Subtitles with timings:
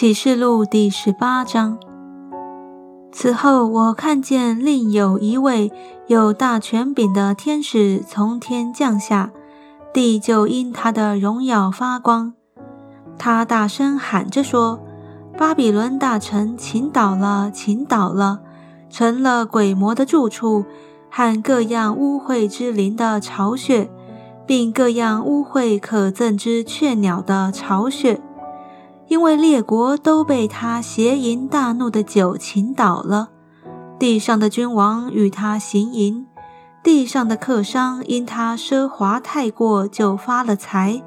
[0.00, 1.78] 启示录第十八章。
[3.12, 5.70] 此后，我看见另有一位
[6.06, 9.30] 有大权柄的天使从天降下，
[9.92, 12.32] 地就因他的荣耀发光。
[13.18, 14.80] 他大声喊着说
[15.36, 18.40] ：“巴比伦大城倾倒了，倾倒了，
[18.88, 20.64] 成了鬼魔的住处，
[21.10, 23.90] 和各样污秽之灵的巢穴，
[24.46, 28.18] 并各样污秽可憎之雀鸟的巢穴。”
[29.10, 33.30] 因为列国都被他邪淫大怒的酒倾倒了，
[33.98, 36.24] 地上的君王与他行淫，
[36.80, 41.02] 地上的客商因他奢华太过就发了财。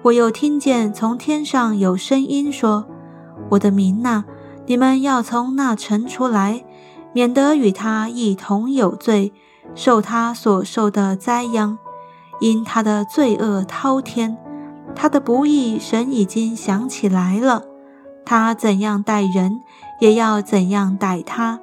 [0.00, 2.86] 我又听见从天上有声音说
[3.52, 4.24] ：“我的民呐，
[4.64, 6.64] 你们要从那城出来，
[7.12, 9.34] 免得与他一同有罪，
[9.74, 11.76] 受他所受的灾殃，
[12.40, 14.38] 因他的罪恶滔天。”
[14.94, 17.62] 他的不义，神已经想起来了。
[18.24, 19.60] 他怎样待人，
[20.00, 21.58] 也要怎样待他，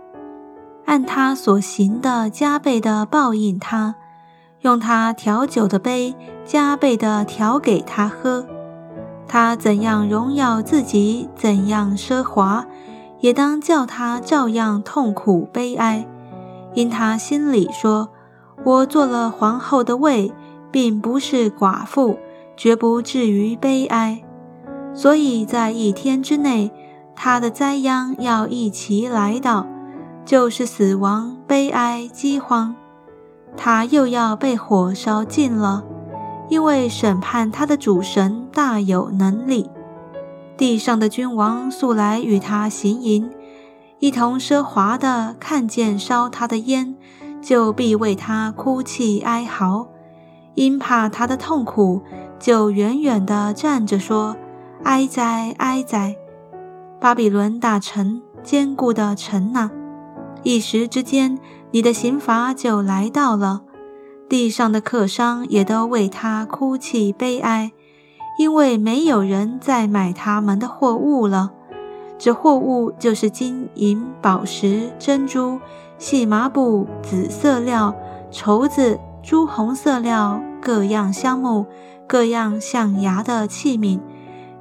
[0.85, 3.95] 按他所行的加倍的报应他，
[4.61, 8.45] 用他调酒的杯加倍的调给他喝。
[9.27, 12.65] 他怎样荣耀自己，怎样奢华，
[13.19, 16.07] 也当叫他照样痛苦悲哀，
[16.73, 18.09] 因他心里说
[18.63, 20.33] ：“我做了皇后的位，
[20.71, 22.17] 并不是寡妇。”
[22.57, 24.23] 绝不至于悲哀，
[24.91, 26.71] 所以在一天之内，
[27.15, 29.67] 他的灾殃要一齐来到，
[30.25, 32.75] 就是死亡、悲哀、饥荒。
[33.55, 35.83] 他又要被火烧尽了，
[36.49, 39.69] 因为审判他的主神大有能力。
[40.57, 43.29] 地上的君王素来与他行淫，
[43.99, 46.95] 一同奢华的看见烧他的烟，
[47.39, 49.87] 就必为他哭泣哀嚎，
[50.55, 52.01] 因怕他的痛苦。
[52.39, 54.35] 就远远地站着说
[54.83, 56.15] ：“哀哉，哀哉！
[56.99, 59.71] 巴比伦大臣，坚固的城呐！
[60.43, 61.39] 一时之间，
[61.71, 63.61] 你的刑罚就来到了。
[64.29, 67.71] 地上的客商也都为他哭泣悲哀，
[68.37, 71.51] 因为没有人再买他们的货物了。
[72.19, 75.59] 这货物就是金银宝石、珍珠、
[75.97, 77.95] 细麻布、紫色料、
[78.31, 81.65] 绸子、朱红色料，各样香木。”
[82.07, 83.99] 各样象牙的器皿，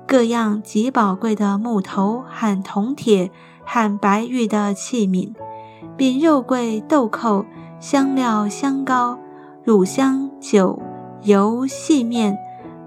[0.05, 3.31] 各样极宝贵的木头和铜铁
[3.65, 5.33] 和白玉的器皿，
[5.97, 7.47] 并肉桂、豆蔻、
[7.79, 9.19] 香料、香膏、
[9.62, 10.83] 乳香、酒、
[11.23, 12.37] 油、细面、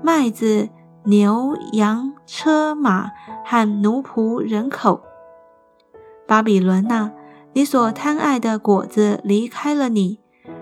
[0.04, 0.68] 麦子、
[1.06, 3.12] 牛羊、车马
[3.46, 5.02] 和奴仆人口。
[6.28, 7.12] 巴比伦呐，
[7.54, 10.20] 你所贪爱的果子离开了你。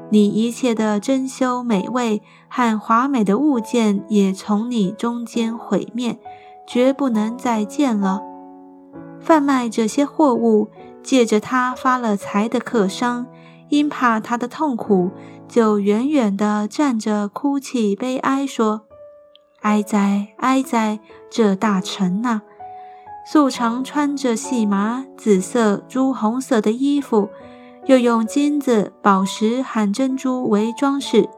[0.10, 6.18] 你一切的珍馐美味和华美的物件也从你中间毁灭，
[6.66, 8.22] 绝不能再见了。
[9.20, 10.70] 贩卖这些货物，
[11.04, 13.26] 借着他发了财的客商，
[13.68, 15.12] 因怕他的痛苦，
[15.48, 18.84] 就远远地站着哭泣悲哀，说
[19.62, 21.00] ：“哀哉，哀哉！
[21.30, 22.44] 这大臣呐，
[23.30, 27.28] 素常穿着细麻、紫色、朱红色的衣服。”
[27.88, 31.30] 又用金子、宝石和珍珠为装饰，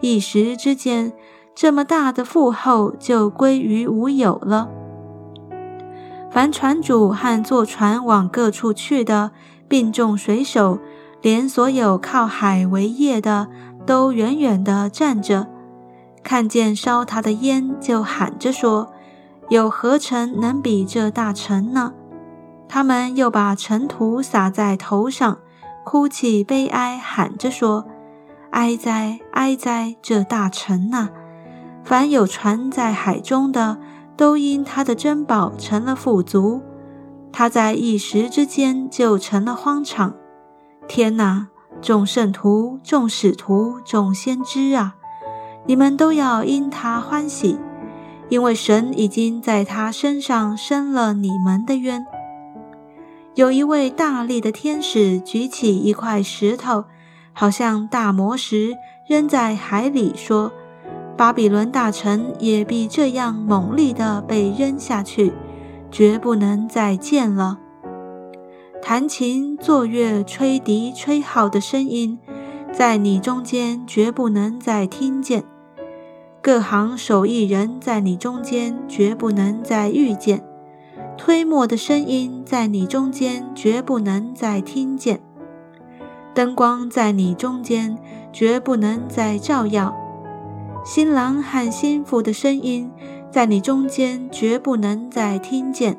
[0.00, 1.12] 一时之间，
[1.54, 4.70] 这么大的富厚就归于无有了。
[6.30, 9.32] 凡船主和坐船往各处去的，
[9.68, 10.78] 并众水手，
[11.20, 13.48] 连所有靠海为业的，
[13.84, 15.46] 都远远地站着，
[16.22, 18.90] 看见烧他的烟，就喊着说
[19.50, 21.92] ：“有何城能比这大城呢？”
[22.66, 25.36] 他们又把尘土撒在头上。
[25.84, 27.84] 哭泣悲哀，喊着说
[28.50, 29.96] ：“哀哉，哀哉！
[30.00, 31.08] 这大臣呐，
[31.82, 33.78] 凡有船在海中的，
[34.16, 36.62] 都因他的珍宝成了富足。
[37.32, 40.14] 他在一时之间就成了荒场。
[40.86, 41.48] 天哪！
[41.80, 44.94] 众圣徒、众使徒、众先知啊，
[45.66, 47.58] 你们都要因他欢喜，
[48.28, 52.06] 因为神已经在他身上伸了你们的冤。”
[53.34, 56.84] 有一位大力的天使举起一块石头，
[57.32, 58.76] 好像大磨石，
[59.08, 60.52] 扔在海里，说
[61.16, 65.32] ：“巴比伦大臣也必这样猛烈地被扔下去，
[65.90, 67.58] 绝不能再见了。”
[68.82, 72.18] 弹琴、作乐、吹笛、吹号的声音，
[72.70, 75.40] 在你中间绝不能再听见；
[76.42, 80.44] 各行手艺人，在你中间绝不能再遇见。
[81.24, 85.20] 推磨的声音在你中间绝不能再听见，
[86.34, 87.96] 灯光在你中间
[88.32, 89.94] 绝不能再照耀，
[90.84, 92.90] 新郎和新妇的声音
[93.30, 95.96] 在你中间绝不能再听见，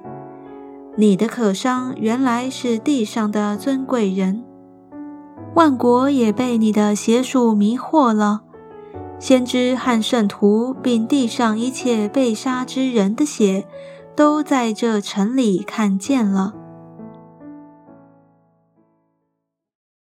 [0.97, 4.43] 你的可伤原来是地上的尊贵人，
[5.55, 8.41] 万国也被你的邪术迷惑了。
[9.19, 13.65] 先知和圣徒，并地上一切被杀之人的血，
[14.15, 16.62] 都在这城里看见了。